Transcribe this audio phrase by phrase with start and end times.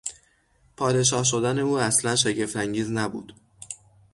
[0.77, 3.33] پادشاه شدن او اصلا شگفت انگیز نبود.